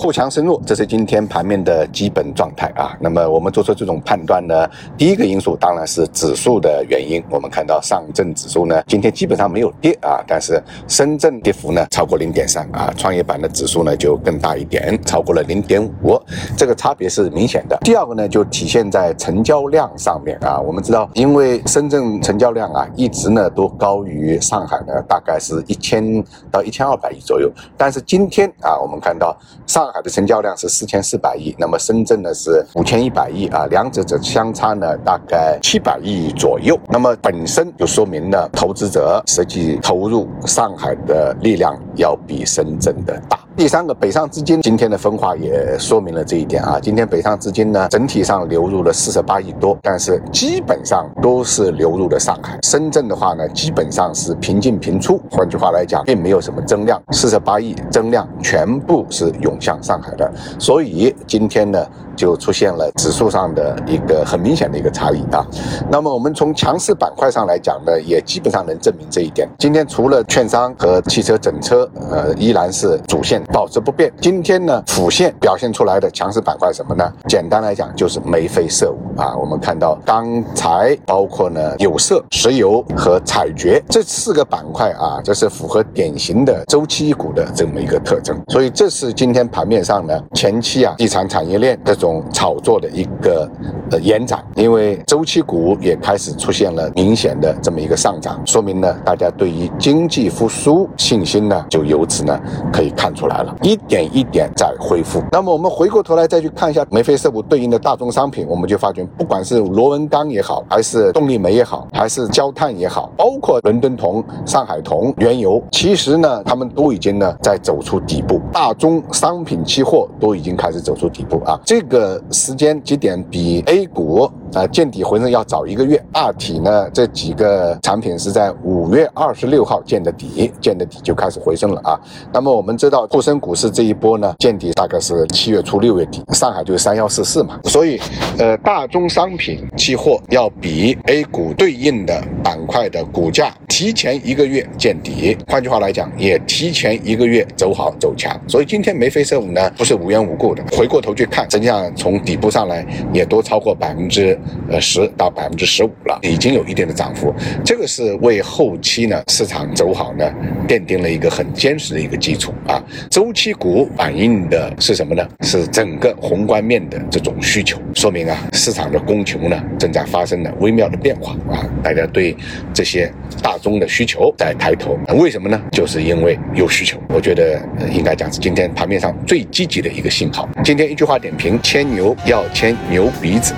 [0.00, 2.96] 后强深弱，这是今天盘面的基本状态啊。
[3.00, 4.64] 那么我们做出这种判断呢，
[4.96, 7.20] 第一个因素当然是指数的原因。
[7.28, 16.16] 我们看到上证指数呢，今天基本上没有跌啊，但是深圳跌幅呢超过零点三啊，创业板的指数呢就更大一点，超过了零点五，
[16.56, 17.76] 这个差别是明显的。
[17.80, 20.60] 第二个呢，就体现在成交量上面啊。
[20.60, 26.22] 我们知道，因为深圳成交量啊一直呢都高于上海呢，大概是一千
[26.52, 29.36] 到一千二百亿左右，但是今天啊，我们看到
[29.66, 36.78] 上上海的成交量是四千四百亿，那么深圳呢是五千一百亿啊，两者只相差呢大概七百亿左右。
[36.90, 43.47] 那么本身就说明了投资者实际投入上海的力量要比深圳的大。
[43.58, 46.78] 第三个，北上资金今天的分化也说明了这一点啊。
[46.80, 52.56] 今天北上资金呢整体上流入了四十八亿多，但是基本上都是流入了上海。
[52.62, 60.32] 深圳的话呢，基本上是平进平出，换句话来讲，并没有什么增量，四十八亿增量全部是涌向上海的。
[60.56, 65.44] 所以今天呢，就出现了指数上的一个很明显的一个差异啊。
[65.90, 69.48] 那么我们从强势板块上来讲呢，也基本上能证明这一点。
[69.58, 73.42] 今天除了券商和汽车整车，呃，依然是主线。
[73.52, 74.12] 保持不变。
[74.20, 77.04] 今天呢，辅线表现出来的强势板块什么呢？
[77.28, 79.34] 简单来讲，就是眉飞色舞啊。
[79.36, 88.38] 我们看到钢材，包括呢有色、石油和采掘这四个板块啊，这是符合典型的周期股的这么一个特征。
[88.48, 93.48] 所以这是今天盘面上呢前期啊地产产业链这种炒作的一个
[93.90, 102.38] 呃延展，因为周期股也开始出现了明显的这么一个上涨，说明呢大家对于经济复苏信心呢就由此呢
[102.72, 103.37] 可以看出来。
[103.62, 105.22] 一点一点在恢复。
[105.32, 118.40] 那么我们回过头来再去看一下眉飞色舞对应的大宗商品，我们就发觉，不管是螺纹钢也好，还是动力煤也好，还是焦炭也好，包括伦敦铜、上海铜、原油，其实呢，他们都已经呢在走出底部。
[118.52, 121.58] 大宗商品期货都已经开始走出底部啊。
[121.64, 126.02] 这个时间节点比 A 股啊见底回升要早一个月。
[126.12, 131.98] 大体呢这几个产品是在五月二十六号见的底，见的底就开始回升了啊。
[132.32, 138.00] 那么我们知道沪深股市这一波呢，见底大概是七月初六月底，上海就是三幺四四嘛，所以，
[138.38, 150.62] 呃，大宗商品期货要比 A 股对应的板块的股价提前一个月见底，换句话来讲，也提前一个月走好走强，所以今天眉飞色舞呢，不是无缘无故的。
[150.76, 154.37] 回过头去看，实际上从底部上来也多超过百分之
[154.70, 157.34] 呃十到百分之十五了，已经有一定的涨幅，
[157.64, 160.24] 这个是为后期呢市场走好呢
[160.66, 162.82] 奠定了一个很坚实的一个基础啊。
[163.10, 165.26] 周期股反映的是什么呢？
[165.42, 172.36] 是整个宏观面的这种需求，说明啊，市场的供求呢正在发生了微妙的变化啊，大家对
[172.72, 173.10] 这些
[173.42, 174.98] 大宗的需求在抬头。
[175.16, 175.60] 为什么呢？
[175.72, 176.98] 就是因为有需求。
[177.08, 177.60] 我觉得
[177.92, 180.48] 应该讲是今天盘面上最积极的一个信号。
[180.62, 183.54] 今天一句话点评：牵牛要牵牛鼻子。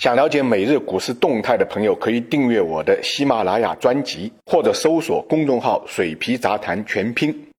[0.00, 7.38] 想了解每日股市动态的朋友，可以订阅我的喜马拉雅专辑，或者搜索公众号“水皮杂谈全拼”。